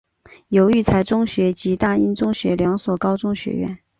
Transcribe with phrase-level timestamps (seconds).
[0.47, 3.77] 有育才中学及大英中学两所高中学院。